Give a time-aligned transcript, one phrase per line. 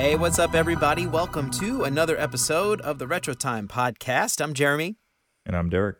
[0.00, 1.06] Hey, what's up, everybody?
[1.06, 4.42] Welcome to another episode of the Retro Time podcast.
[4.42, 4.96] I'm Jeremy.
[5.44, 5.98] And I'm Derek.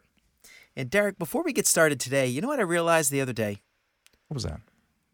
[0.74, 3.58] And Derek, before we get started today, you know what I realized the other day?
[4.28, 4.62] What was that?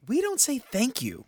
[0.07, 1.25] We don't say thank you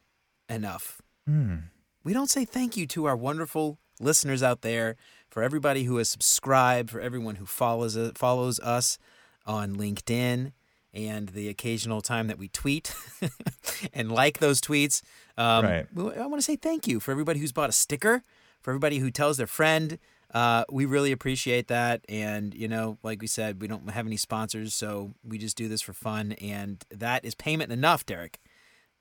[0.48, 1.02] enough.
[1.26, 1.56] Hmm.
[2.04, 4.94] We don't say thank you to our wonderful listeners out there,
[5.28, 8.98] for everybody who has subscribed, for everyone who follows uh, follows us
[9.46, 10.52] on LinkedIn,
[10.94, 12.94] and the occasional time that we tweet
[13.92, 15.02] and like those tweets.
[15.36, 15.86] Um, Right.
[15.96, 18.22] I want to say thank you for everybody who's bought a sticker,
[18.60, 19.98] for everybody who tells their friend.
[20.32, 22.04] Uh, we really appreciate that.
[22.08, 25.68] And, you know, like we said, we don't have any sponsors, so we just do
[25.68, 26.32] this for fun.
[26.32, 28.38] And that is payment enough, Derek.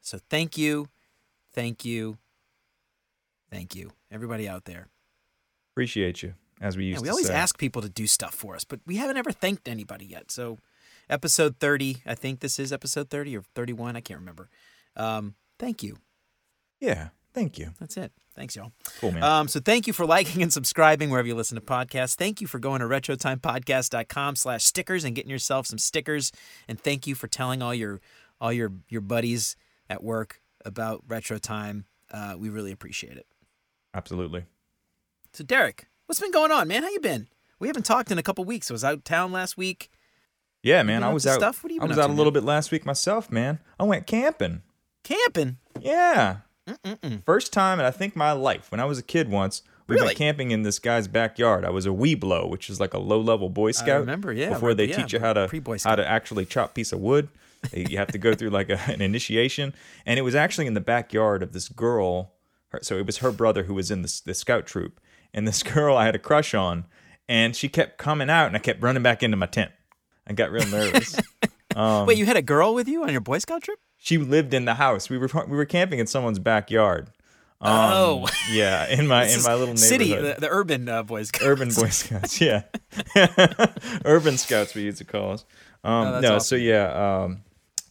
[0.01, 0.87] So thank you,
[1.53, 2.17] thank you,
[3.51, 4.87] thank you, everybody out there.
[5.73, 7.33] Appreciate you, as we used Yeah, we to always say.
[7.33, 10.31] ask people to do stuff for us, but we haven't ever thanked anybody yet.
[10.31, 10.59] So,
[11.09, 14.49] episode 30, I think this is episode 30 or 31, I can't remember.
[14.95, 15.97] Um, thank you.
[16.79, 17.71] Yeah, thank you.
[17.79, 18.11] That's it.
[18.35, 18.71] Thanks, y'all.
[18.99, 19.23] Cool, man.
[19.23, 22.15] Um, so thank you for liking and subscribing wherever you listen to podcasts.
[22.15, 26.31] Thank you for going to retrotimepodcast.com slash stickers and getting yourself some stickers.
[26.67, 27.99] And thank you for telling all your
[28.39, 29.55] all your your buddies
[29.89, 31.85] at work about Retro Time.
[32.11, 33.25] Uh, we really appreciate it.
[33.93, 34.45] Absolutely.
[35.33, 36.83] So Derek, what's been going on, man?
[36.83, 37.27] How you been?
[37.59, 38.69] We haven't talked in a couple weeks.
[38.69, 39.89] I was out of town last week.
[40.67, 41.03] Yeah, man.
[41.03, 41.35] I was out.
[41.39, 41.63] stuff?
[41.63, 42.41] What have you I been was up out to, a little man?
[42.41, 43.59] bit last week myself, man.
[43.79, 44.61] I went camping.
[45.03, 45.57] Camping.
[45.79, 46.37] Yeah,
[46.67, 47.23] Mm-mm-mm.
[47.25, 48.69] first time in I think my life.
[48.71, 50.07] When I was a kid once, we Really?
[50.07, 51.63] went camping in this guy's backyard.
[51.63, 54.01] I was a Webelo, which is like a low-level Boy Scout.
[54.01, 55.95] remember, yeah, Before they yeah, teach you how to pre-Boy how Scout.
[55.97, 57.29] to actually chop piece of wood,
[57.73, 59.73] you have to go through like a, an initiation.
[60.05, 62.33] And it was actually in the backyard of this girl.
[62.69, 64.99] her- So it was her brother who was in the, the scout troop,
[65.33, 66.83] and this girl I had a crush on,
[67.29, 69.71] and she kept coming out, and I kept running back into my tent.
[70.27, 71.15] I got real nervous.
[71.75, 73.77] Um, Wait, you had a girl with you on your Boy Scout trip?
[73.97, 75.11] she lived in the house.
[75.11, 77.09] We were we were camping in someone's backyard.
[77.61, 78.27] Um, Oh.
[78.51, 79.77] yeah, in my in my little neighborhood.
[79.79, 81.45] city, the, the urban uh, Boy Scouts.
[81.45, 82.63] Urban Boy Scouts, yeah.
[84.05, 85.45] Urban Scouts, we used to call us.
[85.83, 86.45] Um, Oh, that's no, awesome.
[86.45, 87.43] so yeah, um,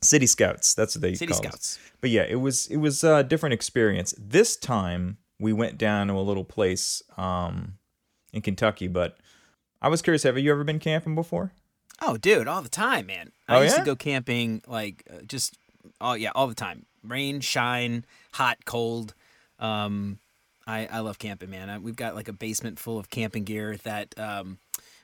[0.02, 0.74] City Scouts.
[0.74, 1.52] That's what they City call us.
[1.52, 1.78] Scouts.
[2.00, 4.14] But yeah, it was it was a different experience.
[4.18, 7.74] This time we went down to a little place um,
[8.32, 8.88] in Kentucky.
[8.88, 9.16] But
[9.80, 11.52] I was curious, have you ever been camping before?
[12.02, 13.32] Oh, dude, all the time, man.
[13.48, 13.80] I Oh, used yeah?
[13.80, 15.56] to go camping like uh, just
[16.00, 16.86] oh yeah, all the time.
[17.02, 19.14] Rain, shine, hot, cold.
[19.58, 20.18] Um,
[20.66, 21.70] I I love camping, man.
[21.70, 24.58] I, we've got like a basement full of camping gear that um,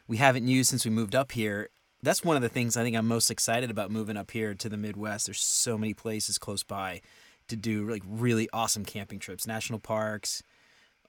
[0.07, 1.71] we haven't used since we moved up here.
[2.03, 4.69] That's one of the things I think I'm most excited about moving up here to
[4.69, 5.27] the Midwest.
[5.27, 7.01] There's so many places close by
[7.49, 10.43] to do like really awesome camping trips, national parks,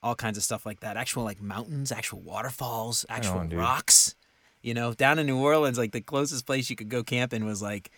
[0.03, 0.95] all kinds of stuff like that.
[0.95, 4.13] Actual like mountains, actual waterfalls, actual on, rocks.
[4.63, 7.61] You know, down in New Orleans, like the closest place you could go camping was
[7.61, 7.91] like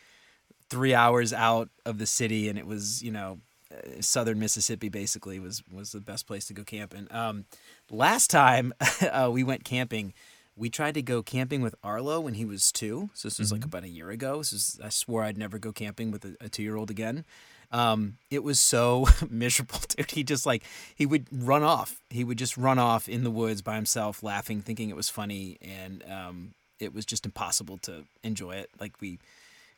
[0.69, 3.39] three hours out of the city, and it was you know,
[3.71, 7.07] uh, southern Mississippi basically was was the best place to go camping.
[7.11, 7.45] Um,
[7.89, 8.73] last time
[9.11, 10.13] uh, we went camping,
[10.55, 13.09] we tried to go camping with Arlo when he was two.
[13.13, 14.39] So this was like about a year ago.
[14.39, 17.25] This is I swore I'd never go camping with a, a two year old again.
[17.71, 20.11] Um, it was so miserable, dude.
[20.11, 20.63] He just like
[20.95, 22.01] he would run off.
[22.09, 25.57] He would just run off in the woods by himself, laughing, thinking it was funny,
[25.61, 28.69] and um, it was just impossible to enjoy it.
[28.79, 29.19] Like we,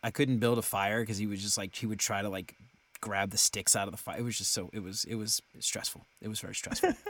[0.03, 2.55] I couldn't build a fire because he was just like he would try to like
[2.99, 4.17] grab the sticks out of the fire.
[4.19, 6.05] It was just so it was it was stressful.
[6.21, 6.93] It was very stressful.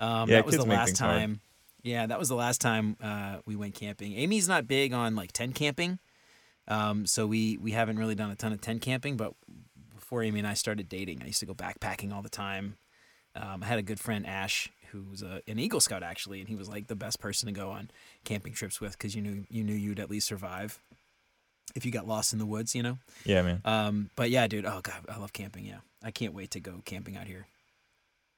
[0.00, 1.18] Um, Yeah, that was the last things hard.
[1.18, 1.40] time.
[1.82, 4.14] Yeah, that was the last time uh, we went camping.
[4.14, 5.98] Amy's not big on like tent camping,
[6.68, 9.16] um, so we we haven't really done a ton of tent camping.
[9.16, 9.32] But
[10.08, 12.78] before Amy and I started dating, I used to go backpacking all the time.
[13.36, 16.48] Um, I had a good friend Ash who was a, an Eagle Scout actually, and
[16.48, 17.90] he was like the best person to go on
[18.24, 20.80] camping trips with because you knew you knew you'd at least survive
[21.74, 22.96] if you got lost in the woods, you know.
[23.26, 23.60] Yeah, man.
[23.66, 25.66] Um, but yeah, dude, oh god, I love camping.
[25.66, 27.46] Yeah, I can't wait to go camping out here.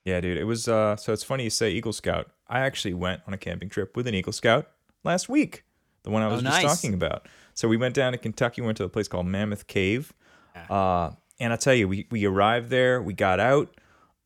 [0.05, 0.39] Yeah, dude.
[0.39, 2.33] It was uh so it's funny you say Eagle Scout.
[2.49, 4.69] I actually went on a camping trip with an Eagle Scout
[5.05, 5.63] last week.
[6.03, 6.63] The one I Oh, was nice.
[6.63, 7.29] just talking about.
[7.55, 10.13] So we went down to Kentucky, went to a place called Mammoth Cave.
[10.69, 13.75] Uh and I tell you, we, we arrived there, we got out,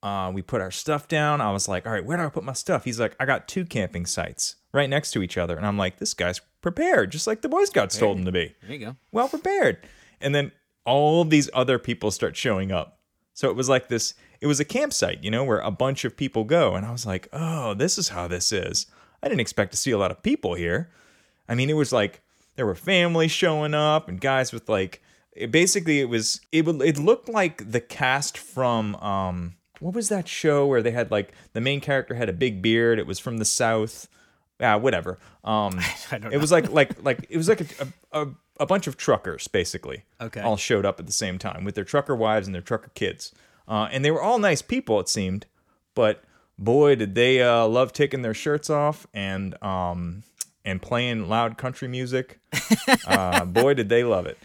[0.03, 1.41] uh, we put our stuff down.
[1.41, 2.85] I was like, all right, where do I put my stuff?
[2.85, 5.57] He's like, I got two camping sites right next to each other.
[5.57, 8.55] And I'm like, this guy's prepared, just like the Boy Scouts told him to be
[8.63, 8.97] There you go.
[9.13, 9.79] well prepared.
[10.21, 10.53] And then
[10.85, 12.99] all these other people start showing up.
[13.33, 16.17] So it was like this, it was a campsite, you know, where a bunch of
[16.17, 16.75] people go.
[16.75, 18.87] And I was like, oh, this is how this is.
[19.23, 20.91] I didn't expect to see a lot of people here.
[21.49, 22.21] I mean, it was like
[22.57, 25.03] there were families showing up and guys with like,
[25.35, 30.09] it basically it was it would it looked like the cast from um what was
[30.09, 33.19] that show where they had like the main character had a big beard it was
[33.19, 34.09] from the south
[34.61, 35.79] ah whatever um
[36.13, 38.27] I don't it was like like like it was like a, a,
[38.61, 40.41] a bunch of truckers basically Okay.
[40.41, 43.33] all showed up at the same time with their trucker wives and their trucker kids
[43.67, 45.47] uh, and they were all nice people it seemed
[45.95, 46.23] but
[46.59, 50.23] boy, did they uh, love taking their shirts off and um,
[50.65, 52.39] and playing loud country music.
[53.07, 54.39] uh, boy, did they love it.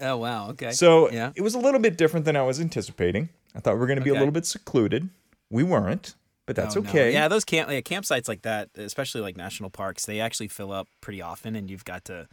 [0.00, 0.50] Oh wow.
[0.50, 0.72] Okay.
[0.72, 1.32] So yeah.
[1.34, 3.28] it was a little bit different than I was anticipating.
[3.54, 5.08] I thought we were going to be a little bit secluded.
[5.50, 6.14] We weren't,
[6.44, 6.90] but that's Oh, no.
[6.90, 7.12] okay.
[7.12, 10.88] Yeah, those camp yeah, campsites like that, especially like national parks, they actually fill up
[11.00, 12.28] pretty often, and you've got to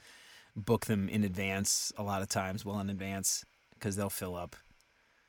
[0.56, 4.56] book them in advance a lot of times, well in advance, because they'll fill up.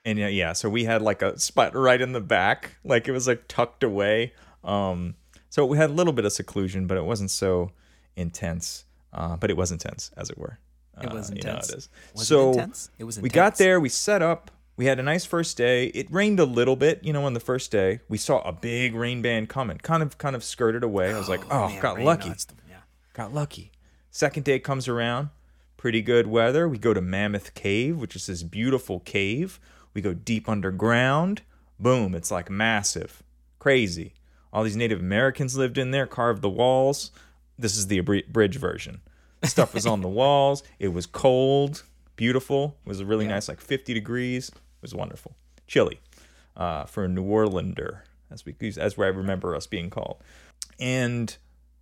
[0.04, 3.12] And yeah, yeah, so we had like a spot right in the back, like it
[3.12, 4.32] was like tucked away.
[4.64, 5.14] Um,
[5.48, 7.70] so we had a little bit of seclusion, but it wasn't so
[8.16, 8.84] intense.
[9.12, 10.58] Uh, but it was intense, as it were.
[11.02, 11.70] It was Uh, you know intense.
[11.70, 11.88] it is.
[12.14, 12.90] Was so it intense?
[12.98, 13.22] It was intense.
[13.32, 15.86] we got there, we set up, we had a nice first day.
[15.86, 18.00] It rained a little bit, you know, on the first day.
[18.08, 21.12] We saw a big rain band coming, kind of kind of skirted away.
[21.12, 22.30] I was like, oh, man, got lucky.
[22.30, 22.76] odds, Yeah.
[23.12, 23.70] Got lucky.
[24.10, 25.30] Second day comes around,
[25.76, 26.68] pretty good weather.
[26.68, 29.58] We go to Mammoth Cave, which is this beautiful cave.
[29.92, 31.42] We go deep underground.
[31.78, 33.22] Boom, it's like massive.
[33.58, 34.14] Crazy.
[34.52, 37.10] All these Native Americans lived in there, carved the walls.
[37.58, 39.00] This is the abri- bridge version.
[39.44, 40.62] Stuff was on the walls.
[40.78, 41.82] It was cold,
[42.16, 42.76] beautiful.
[42.84, 44.48] It was a really nice, like 50 degrees.
[44.48, 45.34] It was wonderful.
[45.66, 46.00] Chilly
[46.56, 48.00] uh, for a New Orlander,
[48.30, 50.22] as we as where I remember us being called.
[50.78, 51.36] And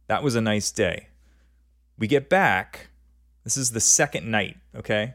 [0.06, 1.08] that was a nice day.
[1.98, 2.88] We get back.
[3.44, 5.14] This is the second night, okay?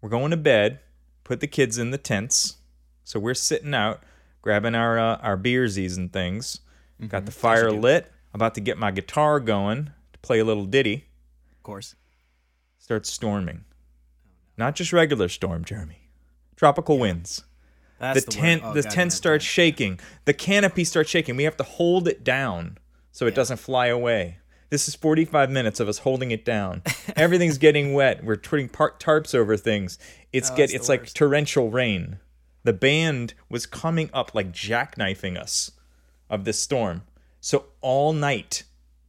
[0.00, 0.80] We're going to bed,
[1.24, 2.56] put the kids in the tents.
[3.04, 4.02] So we're sitting out,
[4.42, 6.60] grabbing our uh, our beersies and things.
[7.08, 8.12] Got the fire lit.
[8.32, 11.06] About to get my guitar going to play a little ditty.
[11.60, 11.94] Of course.
[12.78, 13.64] Starts storming.
[14.56, 16.08] Not just regular storm, Jeremy.
[16.56, 17.44] Tropical winds.
[17.98, 18.62] That's The the, tent.
[18.64, 19.16] Oh, the God, tent yeah.
[19.16, 20.00] starts shaking.
[20.24, 21.36] The canopy starts shaking.
[21.36, 22.78] We have to hold it down
[23.12, 24.38] so it doesn't fly away.
[24.70, 26.80] This is 45 minutes of us holding it down.
[27.16, 28.24] Everything's getting wet.
[28.24, 29.98] We're putting par- tarps over things.
[30.32, 31.16] It's Oh, get it's like worst.
[31.16, 32.20] torrential rain.
[32.64, 35.72] The band was coming up like jackknifing us
[36.30, 37.02] of this storm.
[37.38, 38.62] So all night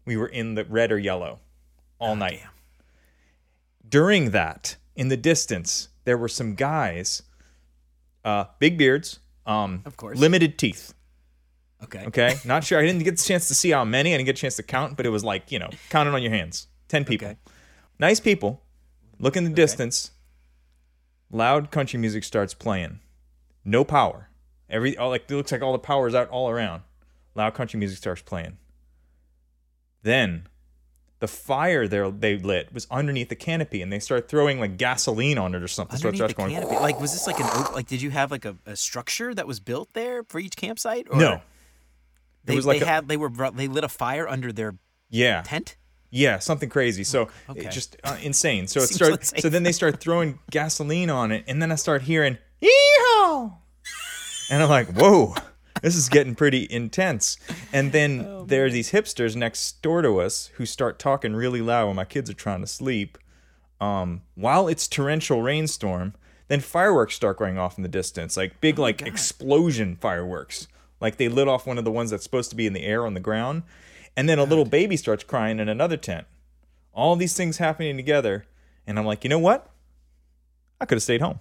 [0.06, 1.40] we were in the red or yellow.
[2.02, 2.40] All night.
[2.42, 2.50] damn.
[3.88, 7.22] During that, in the distance, there were some guys,
[8.26, 10.18] uh, big beards, um, Of course.
[10.18, 10.94] limited teeth.
[11.84, 12.06] Okay.
[12.08, 12.80] Okay, not sure.
[12.80, 14.14] I didn't get the chance to see how many.
[14.14, 16.22] I didn't get a chance to count, but it was like you know, counting on
[16.22, 16.68] your hands.
[16.88, 17.38] Ten people, Okay.
[18.00, 18.62] nice people.
[19.20, 20.12] Look in the distance.
[21.32, 23.00] Loud country music starts playing.
[23.64, 24.30] No power.
[24.70, 26.84] Every all, like it looks like all the power's out all around.
[27.36, 28.58] Loud country music starts playing.
[30.04, 30.48] Then,
[31.22, 35.38] the fire they they lit was underneath the canopy, and they start throwing like gasoline
[35.38, 35.98] on it or something.
[35.98, 36.52] so it Underneath starts the going.
[36.52, 37.88] canopy, like was this like an op- like?
[37.88, 41.08] Did you have like a, a structure that was built there for each campsite?
[41.10, 41.42] Or No.
[42.44, 44.76] they, was like they a- had they were they lit a fire under their
[45.10, 45.44] Yeah.
[45.44, 45.78] tent.
[46.14, 47.06] Yeah, something crazy.
[47.06, 47.62] So okay.
[47.62, 48.68] it just uh, insane.
[48.68, 49.32] So it starts.
[49.32, 49.42] insane.
[49.42, 53.54] So then they start throwing gasoline on it, and then I start hearing "yeehaw,"
[54.50, 55.36] and I'm like, "Whoa,
[55.82, 57.38] this is getting pretty intense."
[57.74, 61.62] And then Oh, there are these hipsters next door to us who start talking really
[61.62, 63.18] loud when my kids are trying to sleep.
[63.80, 66.14] Um, while it's torrential rainstorm,
[66.48, 70.68] then fireworks start going off in the distance, like big, Oh like explosion fireworks.
[71.00, 73.06] Like they lit off one of the ones that's supposed to be in the air
[73.06, 73.64] on the ground,
[74.16, 76.28] and then a little baby starts crying in another tent.
[76.94, 78.46] All these things happening together,
[78.86, 79.72] and I'm like, you know what?
[80.80, 81.40] I could have stayed home.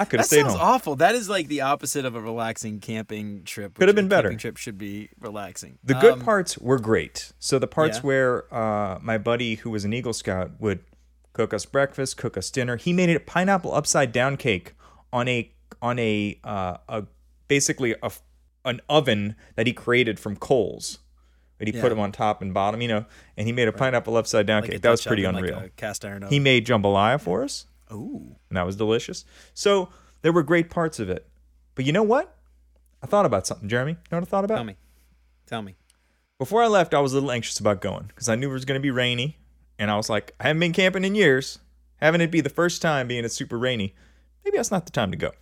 [0.00, 0.62] I could have That stayed sounds home.
[0.62, 0.96] awful.
[0.96, 3.74] That is like the opposite of a relaxing camping trip.
[3.74, 4.28] Could have been better.
[4.30, 5.78] Camping trip should be relaxing.
[5.84, 7.32] The good Um, parts were great.
[7.38, 8.02] So the parts Yeah.
[8.02, 10.80] where uh, my buddy, who was an Eagle Scout, would
[11.34, 12.76] cook us breakfast, cook us dinner.
[12.76, 14.74] He made a pineapple upside down cake
[15.12, 15.52] on a
[15.82, 17.04] on a uh, a
[17.48, 18.10] basically a
[18.64, 20.98] an oven that he created from coals.
[21.58, 23.04] That he put them on top and bottom, you know,
[23.36, 24.80] and he made a pineapple upside down like cake.
[24.80, 25.58] That was pretty like unreal.
[25.58, 26.32] a cast iron oven.
[26.32, 28.36] he made jambalaya for us, Ooh.
[28.48, 29.24] and that was delicious.
[29.54, 29.88] So
[30.22, 31.26] there were great parts of it.
[31.74, 32.36] But you know what?
[33.02, 33.92] I thought about something, Jeremy.
[33.92, 34.56] You know what I thought about?
[34.56, 34.76] Tell me.
[35.46, 35.76] Tell me.
[36.38, 38.64] Before I left, I was a little anxious about going because I knew it was
[38.64, 39.38] going to be rainy.
[39.78, 41.58] And I was like, I haven't been camping in years.
[41.96, 43.94] Having it be the first time being it's super rainy,
[44.44, 45.32] maybe that's not the time to go.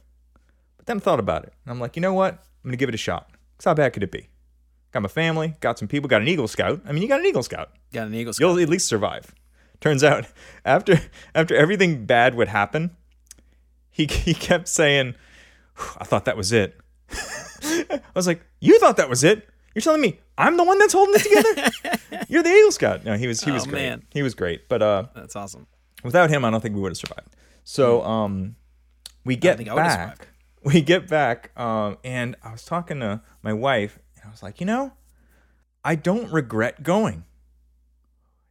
[0.76, 1.52] But then I thought about it.
[1.64, 2.35] And I'm like, you know what?
[2.35, 3.31] I'm going to give it a shot.
[3.57, 4.28] Because how bad could it be?
[4.93, 6.81] Got my family, got some people, got an Eagle Scout.
[6.87, 7.71] I mean, you got an Eagle Scout.
[7.93, 8.49] Got an Eagle Scout.
[8.49, 9.35] You'll at least survive.
[9.81, 10.27] Turns out,
[10.65, 11.01] after
[11.35, 12.97] after everything bad would happen,
[13.91, 15.15] he, he kept saying,
[15.99, 16.79] I thought that was it.
[17.63, 19.49] I was like, You thought that was it?
[19.75, 22.25] You're telling me I'm the one that's holding it together?
[22.29, 23.05] You're the Eagle Scout.
[23.05, 23.83] No, he was he was Oh, great.
[23.83, 24.03] man.
[24.11, 24.69] He was great.
[24.69, 25.67] But uh That's awesome.
[26.03, 27.29] without him I don't think we would have survived.
[27.65, 28.57] So um
[29.25, 30.29] we get back.
[30.65, 34.59] We get back, um, and I was talking to my wife, and I was like,
[34.59, 34.93] you know,
[35.85, 37.23] I don't regret going.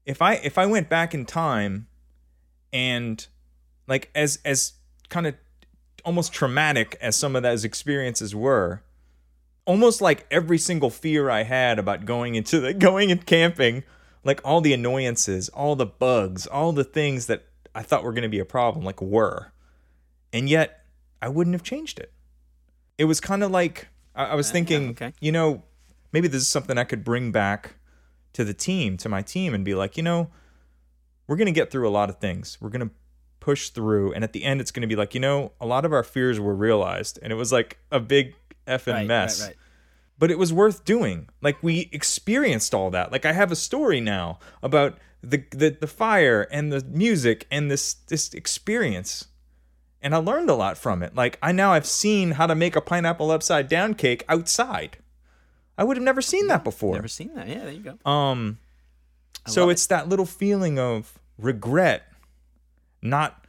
[0.07, 1.87] If I if I went back in time
[2.73, 3.27] and
[3.87, 4.73] like as as
[5.09, 5.35] kind of
[6.03, 8.81] almost traumatic as some of those experiences were,
[9.65, 13.83] almost like every single fear I had about going into the going and camping,
[14.23, 17.45] like all the annoyances, all the bugs, all the things that
[17.75, 19.51] I thought were going to be a problem, like were,
[20.31, 20.85] and yet
[21.21, 22.11] I wouldn't have changed it.
[22.97, 25.13] It was kind of like I, I was Uh, yeah, thinking, okay.
[25.19, 25.63] you know,
[26.13, 27.75] maybe this is something I could bring back
[28.37, 30.29] to the team, to my team, and be like, you know,
[31.25, 32.55] we're going to get through a lot of things.
[32.61, 32.93] We're going to
[33.39, 34.13] push through.
[34.13, 36.03] And at the end, it's going to be like, you know, a lot of our
[36.03, 37.17] fears were realized.
[37.23, 38.35] And it was like a big
[38.67, 39.41] effing Right, mess.
[39.41, 39.55] right, right.
[40.19, 41.29] But it was worth doing.
[41.41, 43.11] Like we experienced all that.
[43.11, 47.71] Like I have a story now about the the, the fire and the music and
[47.71, 49.29] this this experience.
[49.99, 51.15] And I learned a lot from it.
[51.15, 54.97] Like I now have seen how to make a pineapple upside down cake outside.
[55.77, 56.95] I would have never seen that before.
[56.95, 57.47] Never seen that.
[57.47, 58.09] Yeah, there you go.
[58.09, 58.57] Um,
[59.45, 59.73] so love it.
[59.73, 62.11] it's that little feeling of regret,
[63.01, 63.45] not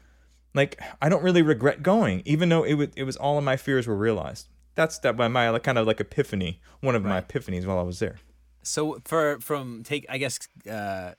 [0.54, 3.56] like I don't really regret going, even though it was it was all of my
[3.56, 4.48] fears were realized.
[4.74, 7.82] That's that my, my like, kind of like epiphany, one of my epiphanies while I
[7.82, 8.16] was there.
[8.62, 10.38] So for from take I guess
[10.70, 11.12] uh,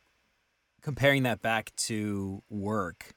[0.81, 3.13] comparing that back to work,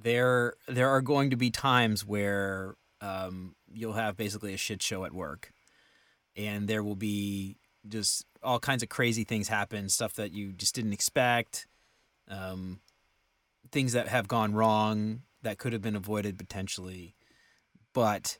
[0.00, 5.04] there there are going to be times where um, you'll have basically a shit show
[5.04, 5.52] at work,
[6.38, 10.74] and there will be just all kinds of crazy things happen, stuff that you just
[10.74, 11.66] didn't expect,
[12.28, 12.80] um,
[13.70, 17.14] things that have gone wrong that could have been avoided potentially,
[17.92, 18.38] but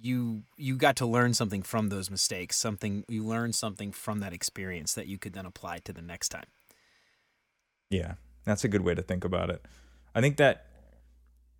[0.00, 4.32] you you got to learn something from those mistakes something you learned something from that
[4.32, 6.44] experience that you could then apply to the next time
[7.90, 9.64] Yeah, that's a good way to think about it.
[10.14, 10.66] I think that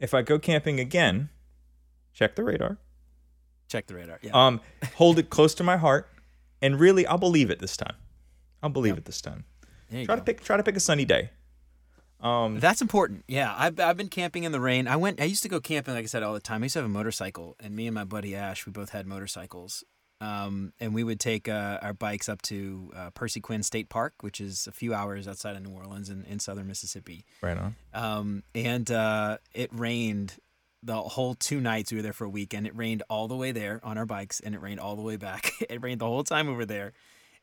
[0.01, 1.29] if I go camping again,
[2.13, 2.79] check the radar.
[3.69, 4.61] Check the radar yeah Um,
[4.95, 6.09] hold it close to my heart,
[6.63, 7.97] and really, I'll believe it this time.
[8.63, 9.45] I'll believe it this time.
[9.91, 10.17] Try go.
[10.17, 11.31] to pick try to pick a sunny day.
[12.21, 15.43] Um, that's important yeah I've, I've been camping in the rain i went i used
[15.43, 17.55] to go camping like i said all the time i used to have a motorcycle
[17.61, 19.85] and me and my buddy ash we both had motorcycles
[20.23, 24.15] um, and we would take uh, our bikes up to uh, percy quin state park
[24.23, 27.75] which is a few hours outside of new orleans in, in southern mississippi right on.
[27.93, 30.37] um, and uh, it rained
[30.85, 33.37] the whole two nights we were there for a week and it rained all the
[33.37, 36.07] way there on our bikes and it rained all the way back it rained the
[36.07, 36.93] whole time we were there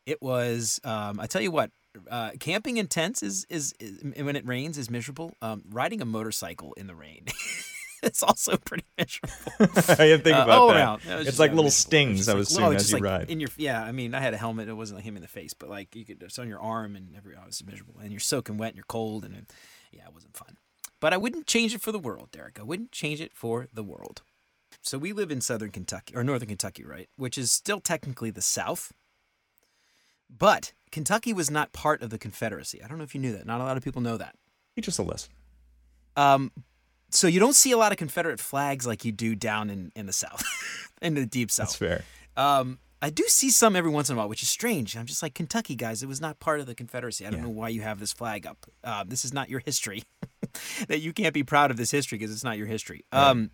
[0.06, 1.72] it was um, i tell you what
[2.10, 6.06] uh, camping in tents is, is is when it rains is miserable um, riding a
[6.06, 7.26] motorcycle in the rain
[8.04, 10.78] it's also pretty miserable I didn't think Uh, about all that.
[10.78, 11.02] around.
[11.20, 11.66] Was It's like little miserable.
[11.66, 13.30] Was stings, I like- would oh, as you like ride.
[13.30, 14.70] In your yeah, I mean, I had a helmet.
[14.70, 16.96] It wasn't like him in the face, but like you could it's on your arm
[16.96, 17.36] and every.
[17.38, 19.54] Oh, it was miserable, and you're soaking wet and you're cold, and it,
[19.92, 20.58] yeah, it wasn't fun.
[21.02, 22.60] But I wouldn't change it for the world, Derek.
[22.60, 24.22] I wouldn't change it for the world.
[24.82, 27.10] So we live in southern Kentucky or northern Kentucky, right?
[27.18, 28.94] Which is still technically the South.
[30.30, 32.82] But Kentucky was not part of the Confederacy.
[32.82, 33.46] I don't know if you knew that.
[33.46, 34.36] Not a lot of people know that.
[34.76, 35.32] Teach us a lesson.
[36.16, 36.52] Um,
[37.10, 40.06] so you don't see a lot of Confederate flags like you do down in, in
[40.06, 40.44] the South,
[41.02, 41.68] in the deep South.
[41.68, 42.04] That's fair.
[42.38, 44.96] Um, I do see some every once in a while, which is strange.
[44.96, 46.04] I'm just like Kentucky guys.
[46.04, 47.26] It was not part of the Confederacy.
[47.26, 47.46] I don't Yeah.
[47.46, 48.66] know why you have this flag up.
[48.84, 50.04] Uh, this is not your history.
[50.88, 53.04] that you can't be proud of this history because it's not your history.
[53.12, 53.50] Um,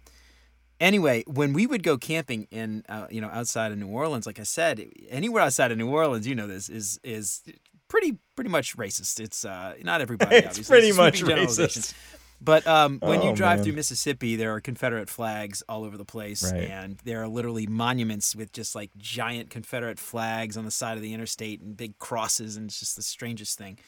[0.80, 4.40] anyway, when we would go camping in, uh, you know, outside of New Orleans, like
[4.40, 7.42] I said, anywhere outside of New Orleans, you know, this is is
[7.88, 9.20] pretty pretty much racist.
[9.20, 10.36] It's uh, not everybody.
[10.38, 10.74] It's obviously.
[10.74, 11.94] pretty a much racist.
[12.40, 13.64] But um, when you Oh, drive man.
[13.64, 16.70] through Mississippi, there are Confederate flags all over the place, Right.
[16.70, 21.02] and there are literally monuments with just like giant Confederate flags on the side of
[21.02, 23.80] the interstate and big crosses, and it's just the strangest thing.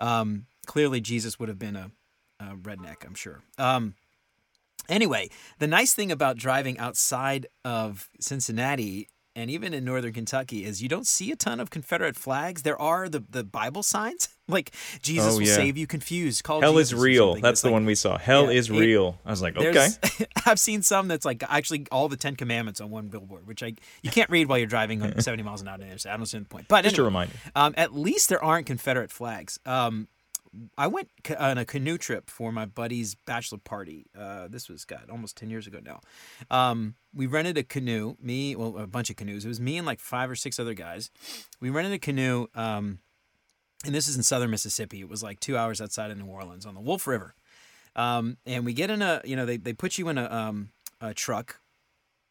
[0.00, 1.90] Um, clearly, Jesus would have been a,
[2.40, 3.40] a redneck, I'm sure.
[3.56, 3.94] Um,
[4.88, 5.30] anyway,
[5.60, 10.88] the nice thing about driving outside of Cincinnati and even in northern Kentucky is you
[10.88, 12.62] don't see a ton of Confederate flags.
[12.62, 14.72] There are the, the Bible signs, like
[15.02, 16.44] Jesus Oh, will save you confused.
[16.44, 17.34] Call Hell is Jesus or real.
[17.36, 18.18] That's It's the like- one we saw.
[18.18, 19.18] Hell Yeah, is it- real.
[19.24, 19.88] I was like, okay.
[20.46, 23.74] I've seen some that's like actually all the Ten Commandments on one billboard, which I
[24.02, 25.74] you can't read while you're driving on 70 miles an hour.
[25.74, 26.12] on the interstate.
[26.12, 26.66] I don't see the point.
[26.68, 27.32] But Just a reminder.
[27.54, 29.58] um, at least there aren't Confederate flags.
[29.64, 30.08] Um,
[30.76, 34.06] I went on a canoe trip for my buddy's bachelor party.
[34.18, 36.00] Uh, this was God almost ten years ago now.
[36.50, 38.16] Um, we rented a canoe.
[38.20, 39.44] Me, well, a bunch of canoes.
[39.44, 41.10] It was me and like five or six other guys.
[41.60, 42.46] We rented a canoe.
[42.54, 42.98] Um,
[43.84, 45.00] and this is in southern Mississippi.
[45.00, 47.34] It was like two hours outside of New Orleans on the Wolf River.
[47.96, 50.70] Um, and we get in a, you know, they, they put you in a, um,
[51.00, 51.60] a truck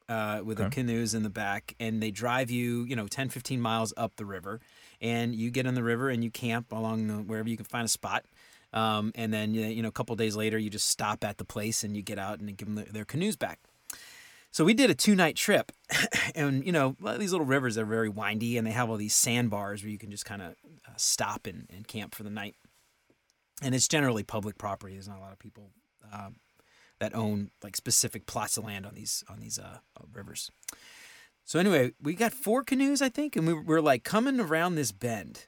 [0.09, 3.61] uh, with the canoes in the back, and they drive you, you know, 10, 15
[3.61, 4.59] miles up the river.
[5.01, 7.86] And you get in the river and you camp along the, wherever you can find
[7.86, 8.25] a spot.
[8.72, 11.84] Um, and then, you know, a couple days later, you just stop at the place
[11.84, 13.60] and you get out and give them their canoes back.
[14.51, 15.72] So we did a two night trip,
[16.36, 19.81] and you know these little rivers are very windy, and they have all these sandbars
[19.81, 20.51] where you can just kind of
[20.86, 22.55] uh, stop and, and camp for the night.
[23.62, 24.93] And it's generally public property.
[24.93, 25.72] There's not a lot of people
[26.12, 26.36] um,
[27.00, 30.51] that own like specific plots of land on these on these uh, uh, rivers.
[31.43, 34.91] So anyway, we got four canoes, I think, and we were, like coming around this
[34.91, 35.48] bend,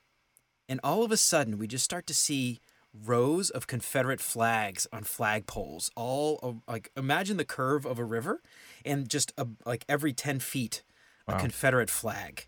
[0.68, 2.60] and all of a sudden we just start to see
[2.94, 5.90] rows of Confederate flags on flagpoles.
[5.96, 8.42] All of, like imagine the curve of a river,
[8.86, 10.84] and just a, like every ten feet,
[11.28, 12.48] a Confederate flag.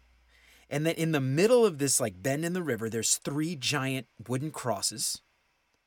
[0.70, 4.08] And then in the middle of this like bend in the river, there's three giant
[4.28, 5.22] wooden crosses.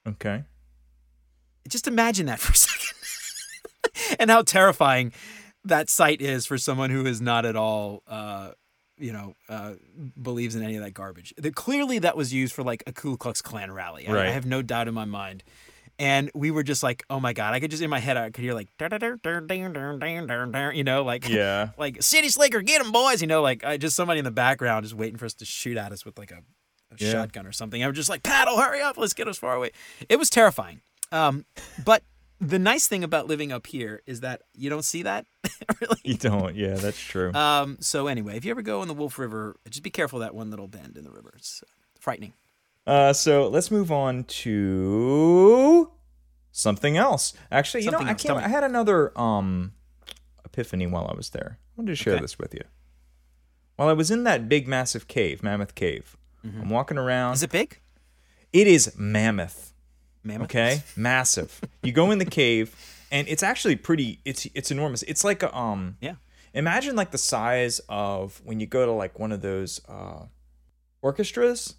[0.06, 0.44] Okay.
[1.68, 2.96] Just imagine that for a second,
[4.18, 5.12] and how terrifying
[5.64, 8.52] that site is for someone who is not at all, uh,
[8.98, 9.74] you know, uh,
[10.20, 11.32] believes in any of that garbage.
[11.36, 14.06] The, clearly, that was used for like a Ku Klux Klan rally.
[14.08, 15.44] I- I, have no doubt in my mind.
[16.00, 17.54] And we were just like, oh my god!
[17.54, 18.88] I could just in my head, I could hear like, you
[20.84, 21.70] know, like Yeah.
[21.78, 24.84] like city slicker, get them boys, you know, like I just somebody in the background
[24.84, 26.42] just waiting for us to shoot at us with like a,
[26.92, 27.10] a Yeah.
[27.12, 27.82] shotgun or something.
[27.82, 29.70] I was just like, paddle, hurry up, let's get us far away.
[30.08, 30.82] It was terrifying.
[31.10, 31.46] Um,
[31.84, 32.04] but
[32.40, 35.26] the nice thing about living up here is that you don't see that
[35.80, 36.00] really.
[36.04, 36.54] You don't.
[36.56, 37.32] Yeah, that's true.
[37.32, 40.34] Um, so anyway, if you ever go in the Wolf River, just be careful that
[40.34, 41.32] one little bend in the river.
[41.36, 42.32] It's uh, frightening.
[42.86, 45.90] Uh, so let's move on to
[46.52, 47.34] something else.
[47.52, 48.44] Actually, you Something know, else, I can't.
[48.44, 49.72] I had another um
[50.44, 51.58] epiphany while I was there.
[51.60, 52.22] I wanted to share Okay.
[52.22, 52.62] this with you.
[53.76, 57.32] While I was in that big, massive cave, Mammoth Cave, I'm walking around.
[57.32, 57.34] Mm-hmm.
[57.34, 57.78] Is it big?
[58.52, 59.74] it is mammoth.
[60.24, 60.46] Mammoth?
[60.46, 61.60] Okay, massive.
[61.82, 62.74] You go in the cave,
[63.10, 64.20] and it's actually pretty.
[64.24, 65.02] It's it's enormous.
[65.04, 65.96] It's like a um.
[66.00, 66.14] Yeah.
[66.54, 70.24] Imagine like the size of when you go to like one of those uh,
[71.02, 71.74] orchestras.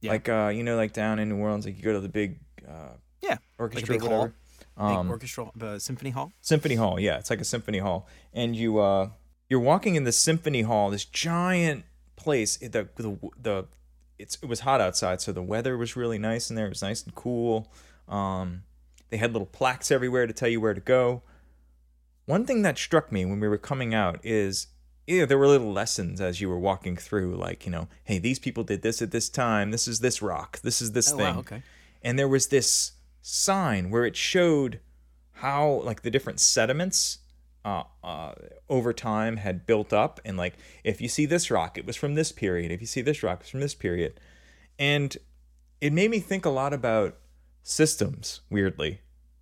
[0.00, 0.12] Yeah.
[0.12, 2.38] Like uh, you know, like down in New Orleans, like you go to the big
[2.68, 3.38] uh, Yeah.
[3.58, 4.10] orchestra, big hall.
[4.10, 4.34] whatever.
[4.78, 6.32] Big Um, orchestral uh, symphony hall.
[6.40, 6.98] symphony hall.
[6.98, 9.10] Yeah, it's like a symphony hall, and you uh,
[9.48, 11.84] you're walking in the symphony hall, this giant
[12.16, 12.56] place.
[12.62, 13.66] It- The the the
[14.18, 16.66] it's it was hot outside, so the weather was really nice in there.
[16.66, 17.70] It was nice and cool.
[18.08, 18.62] Um,
[19.12, 21.22] they had little plaques everywhere to tell you where to go.
[22.24, 24.68] One thing that struck me when we were coming out is
[25.06, 28.38] yeah, there were little lessons as you were walking through, like, you know, hey, these
[28.38, 29.70] people did this at this time.
[29.72, 30.60] This is this rock.
[30.60, 31.34] This is this Oh, thing.
[31.34, 31.62] wow, okay.
[32.02, 34.80] And there was this sign where it showed
[35.32, 37.18] how, like, the different sediments
[37.64, 38.34] uh, uh,
[38.68, 40.20] over time had built up.
[40.24, 42.70] And, like, if you see this rock, it was from this period.
[42.70, 44.20] If you see this rock, it's from this period.
[44.78, 45.16] And
[45.80, 47.16] it made me think a lot about
[47.62, 49.00] systems, weirdly,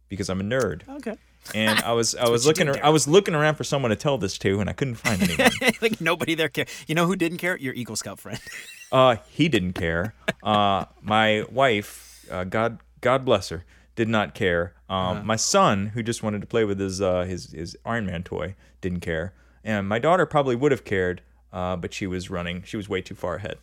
[0.09, 1.17] because I'm a nerd Okay.
[1.55, 4.19] and I was I was looking ar- I was looking around for someone to tell
[4.19, 5.51] this to, and I couldn't find anyone.
[5.81, 6.69] like nobody there cared.
[6.87, 7.57] You know who didn't care?
[7.57, 8.41] Your Eagle Scout friend.
[8.93, 10.15] uh, he didn't care.
[10.43, 13.65] Uh, my wife, uh, God God bless her,
[13.97, 14.75] did not care.
[14.89, 18.23] Um, My son, who just wanted to play with his uh, his his Iron Man
[18.23, 19.33] toy, didn't care.
[19.63, 21.21] And my daughter probably would have cared,
[21.53, 22.63] uh, but she was running.
[22.65, 23.59] She was way too far ahead.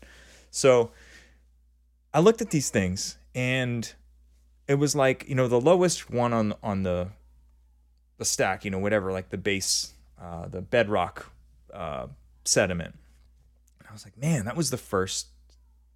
[0.52, 0.92] So
[2.14, 3.94] I looked at these things, and
[4.68, 7.10] it was like you know the lowest one on on the
[8.18, 11.32] the stack, you know whatever, like the base, uh, the bedrock
[11.74, 12.08] uh,
[12.46, 12.96] sediment.
[13.80, 15.28] And I was like, man, that was the first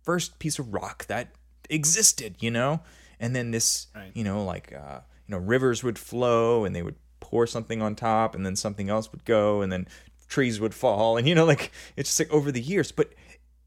[0.03, 1.29] first piece of rock that
[1.69, 2.81] existed, you know.
[3.19, 4.11] And then this, Right.
[4.15, 7.95] you know, like uh, you know, rivers would flow, and they would pour something on
[7.95, 9.87] top, and then something else would go, and then
[10.27, 13.13] trees would fall, and you know, like it's just like over the years, but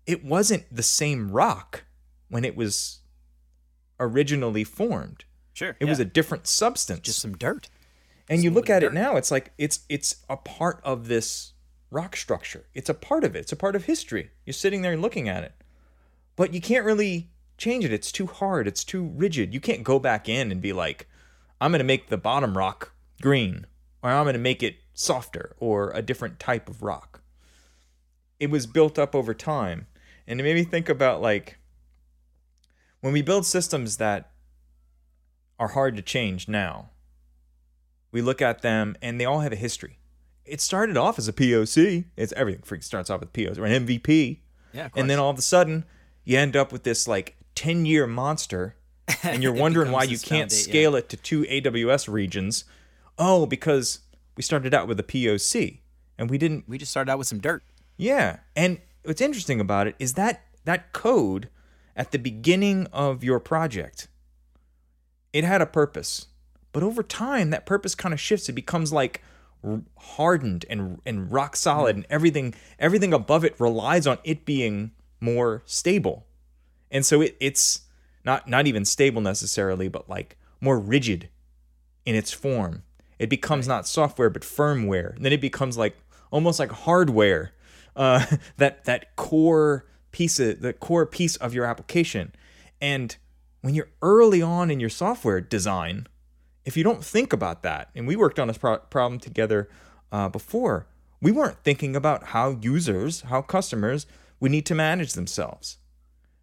[0.06, 1.84] it wasn't the same rock
[2.28, 3.00] when it was
[4.00, 5.24] originally formed.
[5.52, 5.76] Sure.
[5.78, 7.00] It was a different substance.
[7.00, 7.68] just some dirt.
[8.28, 11.52] and you look at it now, it's like it's it's a part of this
[11.90, 12.64] rock structure.
[12.74, 13.40] It's a part of it.
[13.40, 14.30] It's a part of history.
[14.44, 15.52] You're sitting there and looking at it.
[16.36, 17.92] But you can't really change it.
[17.92, 18.66] It's too hard.
[18.66, 19.54] It's too rigid.
[19.54, 21.08] You can't go back in and be like,
[21.60, 23.66] I'm going to make the bottom rock green
[24.02, 27.20] or I'm going to make it softer or a different type of rock.
[28.40, 29.86] It was built up over time.
[30.26, 31.58] And it made me think about like
[33.04, 34.30] when we build systems that
[35.58, 36.88] are hard to change now,
[38.10, 39.98] we look at them and they all have a history.
[40.46, 42.06] It started off as a POC.
[42.16, 44.38] It's everything freaking starts off with POC or an MVP.
[44.72, 44.86] Yeah.
[44.86, 45.84] Of And then all of a sudden,
[46.24, 48.74] you end up with this like 10 year monster,
[49.22, 50.56] and you're wondering why you can't yeah.
[50.56, 52.64] scale it to two AWS regions.
[53.18, 53.98] Oh, because
[54.34, 55.80] we started out with a POC
[56.16, 57.62] and we didn't we just started out with some dirt.
[57.98, 58.38] yeah.
[58.56, 61.50] And what's interesting about it is that that code
[61.96, 64.08] at the beginning of your project,
[65.32, 66.26] it had a purpose.
[66.72, 68.48] But over time, that purpose kind of shifts.
[68.48, 69.22] It becomes like
[69.96, 75.62] hardened and and rock solid, and everything everything above it relies on it being more
[75.64, 76.26] stable.
[76.90, 77.82] And so it, it's
[78.24, 81.28] not not even stable necessarily, but like more rigid
[82.04, 82.82] in its form.
[83.18, 85.14] It becomes not software but firmware.
[85.16, 85.96] And then it becomes like
[86.30, 87.52] almost like hardware.
[87.96, 88.26] Uh,
[88.56, 92.32] that that core piece of the core piece of your application.
[92.80, 93.16] And
[93.62, 96.06] when you're early on in your software design,
[96.64, 99.68] if you don't think about that, and we worked on this pro- problem together
[100.12, 100.86] uh, before,
[101.20, 104.06] we weren't thinking about how users, how customers
[104.38, 105.78] would need to manage themselves,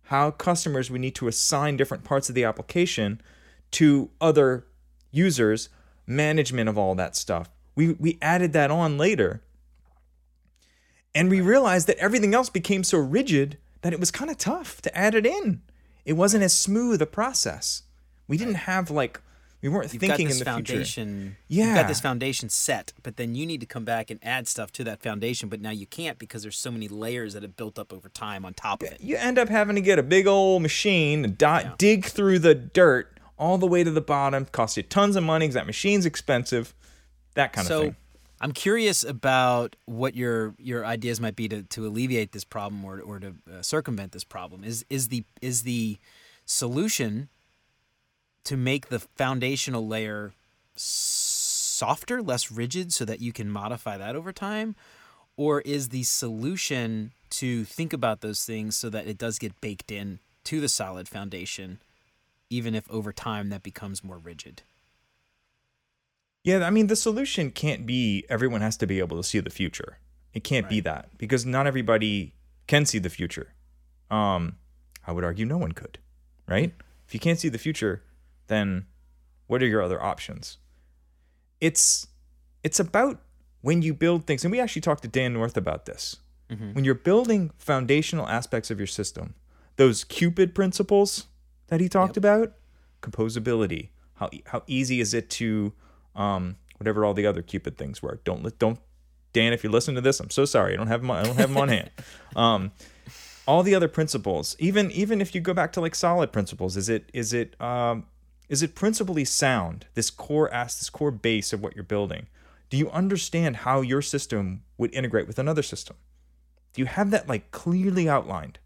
[0.03, 3.21] how customers would need to assign different parts of the application
[3.71, 4.67] to other
[5.11, 5.69] users,
[6.05, 7.49] management of all that stuff.
[7.75, 9.41] We, we added that on later.
[11.13, 14.81] And we realized that everything else became so rigid that it was kind of tough
[14.83, 15.61] to add it in.
[16.05, 17.83] It wasn't as smooth a process.
[18.27, 19.19] We didn't have like
[19.61, 21.35] we weren't You've thinking in the foundation.
[21.47, 21.65] future.
[21.67, 24.71] You've got this foundation set, but then you need to come back and add stuff
[24.73, 25.49] to that foundation.
[25.49, 28.43] But now you can't because there's so many layers that have built up over time
[28.43, 29.01] on top of it.
[29.01, 31.71] You end up having to get a big old machine, dot, Yeah.
[31.77, 34.45] dig through the dirt all the way to the bottom.
[34.45, 36.73] Costs you tons of money because that machine's expensive.
[37.35, 37.95] That kind so of thing.
[38.41, 42.99] I'm curious about what your your ideas might be to, to alleviate this problem or
[42.99, 44.63] or to uh, circumvent this problem.
[44.63, 45.99] Is is the is the
[46.45, 47.29] solution
[48.43, 50.33] to make the foundational layer
[50.75, 54.75] softer, less rigid, so that you can modify that over time,
[55.37, 59.91] or is the solution to think about those things so that it does get baked
[59.91, 61.79] in to the solid foundation,
[62.49, 64.63] even if over time that becomes more rigid?
[66.43, 69.49] Yeah, I mean, the solution can't be everyone has to be able to see the
[69.49, 69.97] future.
[70.33, 72.33] It can't be that because not everybody
[72.67, 73.53] can see the future.
[74.09, 74.57] Um,
[75.05, 75.99] I would argue no one could,
[76.47, 76.73] right?
[77.07, 78.03] If you can't see the future,
[78.47, 78.85] then
[79.47, 80.57] what are your other options?
[81.59, 82.07] It's
[82.63, 83.21] it's about
[83.61, 86.17] when you build things, and we actually talked to Dan North about this.
[86.73, 89.35] When you're building foundational aspects of your system,
[89.77, 91.27] those Cupid principles
[91.67, 92.53] that he talked about,
[93.01, 95.73] composability, how how easy is it to
[96.15, 98.19] um, whatever all the other Cupid things were.
[98.23, 98.79] Don't let don't
[99.33, 100.73] Dan, if you listen to this, I'm so sorry.
[100.73, 101.91] I don't have them, I don't have them on hand.
[102.33, 102.71] Um,
[103.45, 106.87] all the other principles, even even if you go back to like solid principles, is
[106.87, 108.05] it is it um,
[108.47, 109.85] is it principally sound?
[109.95, 112.27] This core ask this core base of what you're building.
[112.69, 115.97] Do you understand how your system would integrate with another system?
[116.71, 118.59] Do you have that like clearly outlined?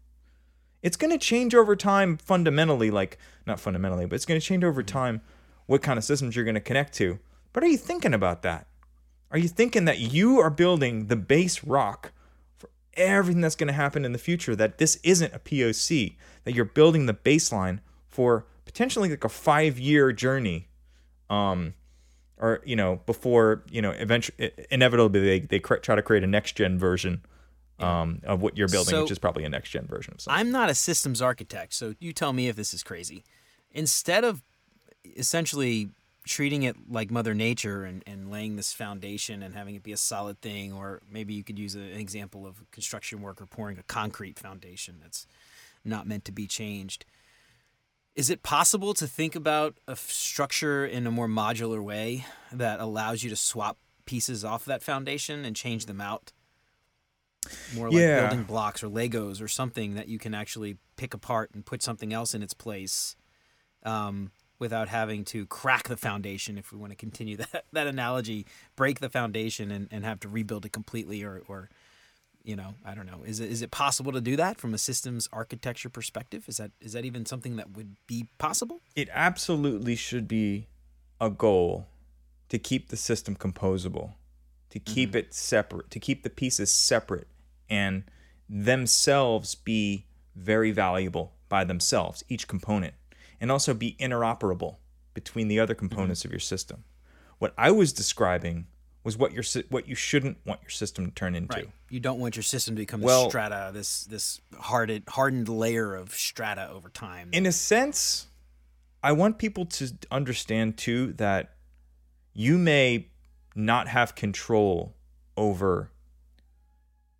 [0.80, 4.62] It's going to change over time fundamentally, like not fundamentally, but it's going to change
[4.62, 5.22] over time
[5.66, 7.18] what kind of systems you're going to connect to.
[7.56, 8.66] But are you thinking about that?
[9.30, 12.12] Are you thinking that you are building the base rock
[12.58, 14.54] for everything that's going to happen in the future?
[14.54, 19.78] That this isn't a POC, that you're building the baseline for potentially like a five
[19.78, 20.68] year journey.
[21.30, 21.72] Um,
[22.36, 26.26] or you know before you know eventually inevitably they, they cr- try to create a
[26.26, 27.22] next gen version
[27.78, 30.38] um, of what you're building So- which is probably a next gen version of something
[30.38, 33.24] I'm not a systems architect, so you tell me if this is crazy.
[33.70, 34.42] Instead of
[35.16, 35.88] essentially
[36.26, 39.96] treating it like Mother Nature and, and laying this foundation and having it be a
[39.96, 43.78] solid thing, or maybe you could use a, an example of a construction worker pouring
[43.78, 45.26] a concrete foundation that's
[45.84, 47.04] not meant to be changed.
[48.14, 52.80] Is it possible to think about a f- structure in a more modular way that
[52.80, 56.32] allows you to swap pieces off that foundation and change them out?
[57.74, 58.20] More like Yeah.
[58.22, 62.12] building blocks or Legos or something that you can actually pick apart and put something
[62.12, 63.14] else in its place
[63.84, 68.46] um, without having to crack the foundation, if we want to continue that, that analogy,
[68.74, 71.68] break the foundation and, and have to rebuild it completely or, or
[72.44, 73.22] you know, I don't know.
[73.24, 76.44] Is it is it possible to do that from a systems architecture perspective?
[76.46, 78.80] Is that is that even something that would be possible?
[78.94, 80.68] it absolutely should be
[81.20, 81.88] a goal
[82.48, 84.12] to keep the system composable,
[84.70, 85.18] to keep mm-hmm.
[85.18, 87.26] it separate, to keep the pieces separate
[87.68, 88.04] and
[88.48, 92.94] themselves be very valuable by themselves, each component,
[93.40, 94.76] and also be interoperable
[95.14, 95.88] between the other mm-hmm.
[95.88, 96.84] components of your system.
[97.38, 98.66] What I was describing
[99.04, 101.54] was what your what you shouldn't want your system to turn into.
[101.54, 101.70] Right.
[101.90, 105.94] You don't want your system to become Well- this strata, this this hardened hardened layer
[105.94, 107.28] of strata over time.
[107.32, 108.26] in a sense,
[109.02, 111.54] I want people to understand too that
[112.34, 113.08] you may
[113.54, 114.94] not have control
[115.36, 115.90] over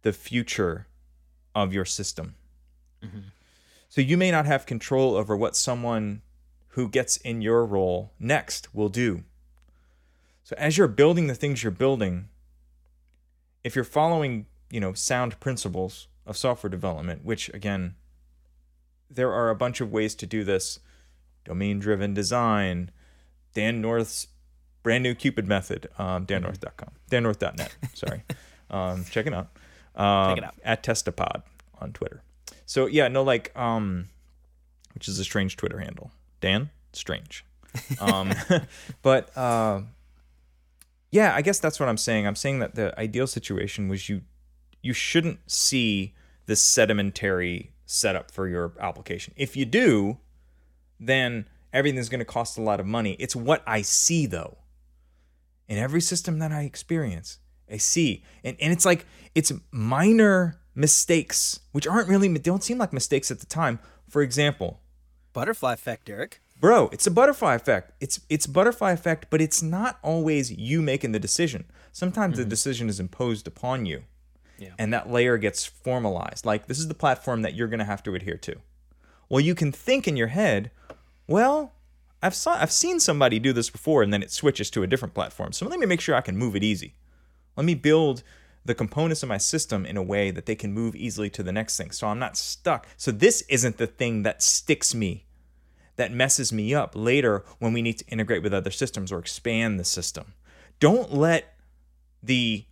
[0.03, 0.87] the future
[1.55, 2.35] of your system.
[3.03, 3.19] Mm-hmm.
[3.89, 6.23] So you may not have control over what someone
[6.69, 9.25] who gets in your role next will do.
[10.45, 12.29] So as you're building the things you're building,
[13.65, 17.95] if you're following, you know, sound principles of software development, which again,
[19.11, 20.81] there are a bunch of ways to do this
[21.45, 22.91] domain driven design
[23.55, 24.27] dan north's
[24.83, 28.23] brand new cupid method um, dannorth.com dannorth.net sorry
[28.71, 29.49] um, check it out
[29.95, 30.55] um, Check it out.
[30.65, 31.43] at tastapod
[31.81, 32.21] on twitter
[32.67, 34.09] so yeah no like um
[34.95, 37.45] which is a strange twitter handle dan strange
[38.01, 38.33] um
[39.03, 39.81] but uh,
[41.11, 44.21] yeah i guess that's what i'm saying i'm saying that the ideal situation was you
[44.83, 46.15] you shouldn't see
[46.47, 49.35] this sedimentary setup for your application.
[49.37, 50.19] If you do,
[50.99, 53.17] then everything's going to cost a lot of money.
[53.19, 54.59] It's what I see though.
[55.69, 57.39] In every system that I experience,
[57.71, 58.23] I see.
[58.45, 63.41] And, and it's like, it's minor mistakes, which aren't really, don't seem like mistakes at
[63.41, 63.81] the time.
[64.09, 64.81] For example,
[65.37, 66.41] Butterfly effect, Derek.
[66.61, 67.93] bro, it's a butterfly effect.
[68.01, 71.67] It's it's butterfly effect, but it's not always you making the decision.
[71.93, 72.49] Sometimes the mm-hmm.
[72.49, 74.05] decision is imposed upon you.
[74.59, 74.71] Yeah.
[74.79, 76.47] And that layer gets formalized.
[76.47, 78.57] Like this is the platform that you're going to have to adhere to.
[79.29, 80.71] Well, you can think in your head,
[81.27, 81.75] well,
[82.23, 85.13] I've saw I've seen somebody do this before and then it switches to a different
[85.13, 85.53] platform.
[85.53, 86.95] So let me make sure I can move it easy.
[87.57, 88.23] Let me build
[88.67, 91.53] the components of my system in a way that they can move easily to the
[91.53, 91.91] next thing.
[91.91, 92.87] So I'm not stuck.
[92.97, 95.27] So this isn't the thing that sticks me
[95.97, 99.81] that messes me up later when we need to integrate with other systems or expand
[99.81, 100.35] the system.
[100.79, 101.55] Don't let
[102.23, 102.67] the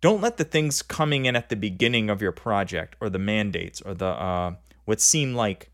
[0.00, 3.80] don't let the things coming in at the beginning of your project or the mandates
[3.80, 4.54] or the uh,
[4.84, 5.70] what seem like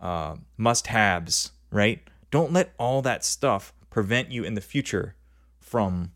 [0.00, 2.00] uh, must-haves, right?
[2.30, 5.16] Don't let all that stuff prevent you in the future
[5.60, 6.12] from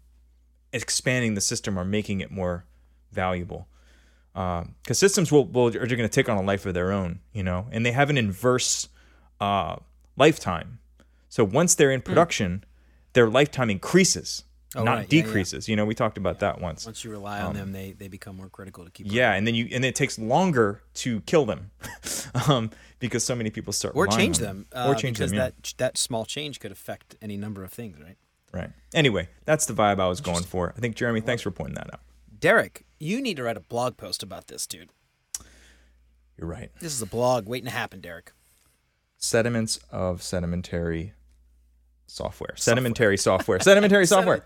[0.72, 2.64] expanding the system or making it more
[3.10, 3.68] valuable.
[4.34, 7.42] Because systems will, will are going to take on a life of their own, you
[7.42, 8.88] know, and they have an inverse
[9.40, 9.76] uh,
[10.16, 10.78] lifetime.
[11.28, 12.64] So once they're in production,
[13.12, 14.44] their lifetime increases.
[14.74, 15.12] Oh, not right.
[15.12, 15.24] Yeah, yeah.
[15.26, 15.68] decreases.
[15.68, 16.86] You know, we talked about that once.
[16.86, 19.06] Once you rely on them, they, they become more critical to keep.
[19.06, 21.70] Um, Yeah, and then you and it takes longer to kill them,
[22.48, 24.66] um, because so many people start Or change on them.
[24.74, 25.38] or uh, change because them.
[25.38, 25.44] Yeah.
[25.50, 28.16] that that small change could affect any number of things, right?
[28.52, 28.70] Right.
[28.94, 30.74] Anyway, that's the vibe I was going for.
[30.76, 32.00] I think Jeremy, thanks for pointing that out.
[32.38, 34.90] Derek, you need to write a blog post about this, dude.
[36.36, 36.70] You're right.
[36.80, 38.32] This is a blog waiting to happen, Derek.
[39.16, 41.12] Sediments of sedimentary
[42.06, 42.54] software.
[42.56, 43.60] Sedimentary software.
[43.60, 44.44] Sedimentary software.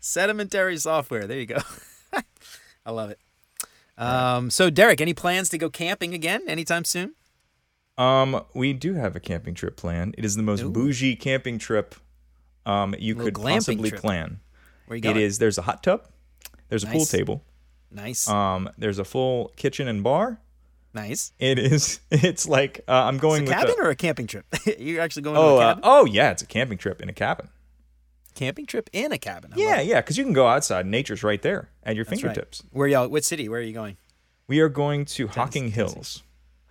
[0.00, 1.26] Sedimentary software.
[1.26, 1.58] There you go.
[2.86, 3.18] I love it.
[3.96, 7.14] Um, so, Derek, any plans to go camping again anytime soon?
[7.96, 10.14] Um, we do have a camping trip planned.
[10.16, 11.96] It is the most bougie camping trip
[12.68, 14.00] um you could possibly trip.
[14.00, 14.40] plan.
[14.86, 15.16] Where you going?
[15.16, 16.06] is there's a hot tub,
[16.68, 17.42] there's a pool table,
[17.90, 20.40] nice, um, there's a full kitchen and bar.
[20.94, 21.32] nice.
[21.38, 24.46] It is it's like uh, I'm going It's a cabin the, or a camping trip?
[24.78, 27.12] You're actually going Oh, to a uh, oh yeah, it's a camping trip in a
[27.12, 27.48] cabin.
[28.34, 29.52] camping trip in a cabin.
[29.52, 30.86] I Yeah, yeah, because you can go outside.
[30.86, 32.30] Nature's right there at your That's right.
[32.34, 32.62] fingertips.
[32.70, 33.08] Where y'all?
[33.08, 33.48] What city?
[33.48, 33.96] Where are you going?
[34.46, 36.22] We are going to Hocking Hills.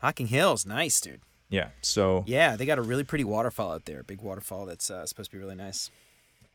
[0.01, 0.65] Hocking Hills.
[0.65, 1.21] Nice, dude.
[1.49, 4.03] Yeah, so Yeah, they got a really pretty waterfall out there.
[4.03, 5.89] Big waterfall that's uh, supposed to be really nice.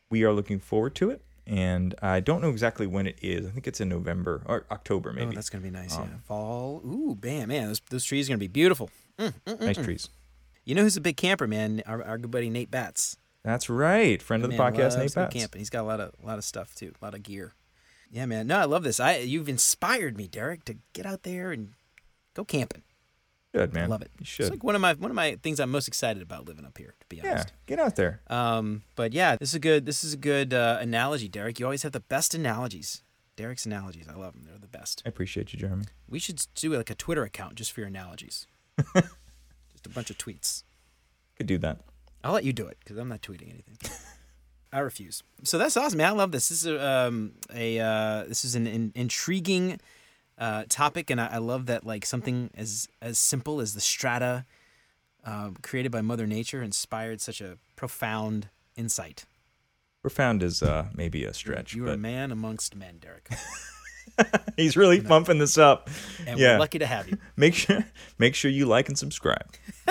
[0.09, 1.21] we are looking forward to it.
[1.45, 3.45] And I don't know exactly when it is.
[3.45, 5.31] I think it's in November or October, maybe.
[5.31, 5.97] Oh, that's gonna be nice.
[5.97, 6.81] Um, yeah, fall.
[6.85, 7.67] Ooh, bam, man.
[7.67, 8.89] Those those trees are gonna be beautiful.
[9.59, 10.07] nice trees.
[10.63, 11.83] You know who's a big camper, man?
[11.85, 13.17] Our, our good buddy Nate Batts.
[13.43, 14.21] That's right.
[14.21, 15.33] Friend of the podcast, Nate Batts.
[15.33, 15.59] camping.
[15.59, 17.51] He's got a lot of a lot of stuff too, a lot of gear.
[18.09, 18.47] Yeah, man.
[18.47, 19.01] No, I love this.
[19.01, 21.73] I you've inspired me, Derek, to get out there and
[22.35, 22.82] go camping.
[23.53, 23.83] Good, man.
[23.83, 24.11] I love it.
[24.19, 24.45] You should.
[24.45, 26.77] It's like one of my one of my things I'm most excited about living up
[26.77, 27.49] here, to be honest.
[27.49, 28.21] yeah, get out there.
[28.27, 31.59] Um, but yeah, this is a good this is a good uh, analogy, Derek.
[31.59, 33.03] You always have the best analogies.
[33.35, 34.43] Derek's analogies, I love them.
[34.45, 35.01] They're the best.
[35.05, 35.85] I appreciate you, Jeremy.
[36.07, 38.45] We should do like a Twitter account just for your analogies.
[38.93, 40.63] just a bunch of tweets.
[41.37, 41.79] Could do that.
[42.23, 43.77] I'll let you do it because I'm not tweeting anything.
[44.71, 45.23] I refuse.
[45.43, 46.07] So that's awesome, man.
[46.07, 46.49] I love this.
[46.49, 49.79] This is a, um, a uh, this is an, in intriguing
[50.37, 54.45] uh, topic, and I, I love that like something as as simple as the strata
[55.25, 59.25] uh, created by Mother Nature inspired such a profound insight.
[60.01, 63.29] Profound is uh, maybe a stretch, You are but a man amongst men, Derek,
[64.57, 65.89] he's really pumping this up.
[66.27, 66.53] and yeah.
[66.53, 67.17] we're lucky to have you.
[67.37, 67.85] Make sure
[68.17, 69.47] make sure you like and subscribe.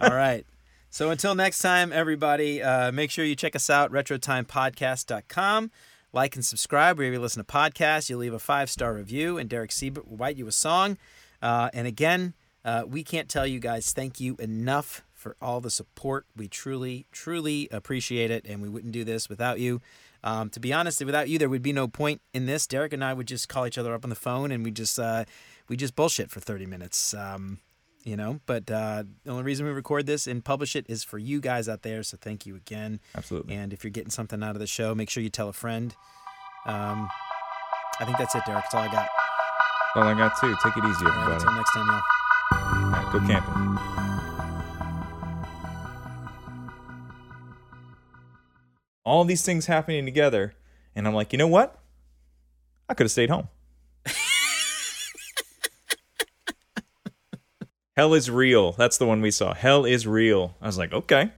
[0.00, 0.44] All right.
[0.90, 5.70] So until next time, everybody, uh, make sure you check us out, retrotimepodcast.com.
[6.12, 8.08] Like and subscribe wherever you listen to podcasts.
[8.08, 10.96] You'll leave a five star review, and Derek Siebert will write you a song.
[11.42, 15.70] Uh, and again, uh, we can't tell you guys thank you enough for all the
[15.70, 16.26] support.
[16.36, 19.80] We truly, truly appreciate it, and we wouldn't do this without you.
[20.24, 22.66] Um, to be honest, without you, there would be no point in this.
[22.66, 24.98] Derek and I would just call each other up on the phone, and we just
[24.98, 25.24] uh,
[25.68, 27.14] we just bullshit for thirty minutes.
[27.14, 27.58] Um,
[28.08, 31.18] you know but uh, the only reason we record this and publish it is for
[31.18, 33.54] you guys out there so thank you again Absolutely.
[33.54, 35.94] and if you're getting something out of the show make sure you tell a friend
[36.66, 37.08] um,
[38.00, 39.08] i think that's it derek that's all i got
[39.94, 40.54] all I got too.
[40.62, 41.34] Take it easy, all right, everybody.
[41.34, 42.02] until next time y'all
[42.52, 43.78] All right, go camping.
[49.04, 50.54] All these things happening together,
[50.94, 51.80] and I'm like, you know what?
[52.88, 53.48] I could have stayed home.
[57.98, 58.70] Hell is real.
[58.70, 59.54] That's the one we saw.
[59.54, 60.54] Hell is real.
[60.62, 61.32] I was like, okay.